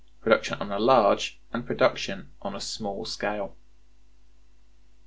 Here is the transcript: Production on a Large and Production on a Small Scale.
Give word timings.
Production 0.19 0.57
on 0.59 0.71
a 0.71 0.79
Large 0.79 1.39
and 1.53 1.63
Production 1.63 2.31
on 2.41 2.55
a 2.55 2.59
Small 2.59 3.05
Scale. 3.05 3.55